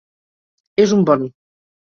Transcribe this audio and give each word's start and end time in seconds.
És 0.85 0.95
un 0.97 1.05
bon. 1.11 1.29